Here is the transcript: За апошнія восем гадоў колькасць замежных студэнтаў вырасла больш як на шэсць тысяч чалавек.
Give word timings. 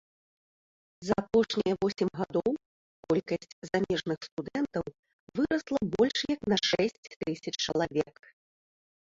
За 1.07 1.15
апошнія 1.23 1.73
восем 1.83 2.09
гадоў 2.19 2.49
колькасць 3.05 3.53
замежных 3.69 4.17
студэнтаў 4.29 4.85
вырасла 5.41 5.79
больш 5.97 6.17
як 6.35 6.41
на 6.55 6.61
шэсць 6.71 7.09
тысяч 7.21 7.55
чалавек. 7.69 8.15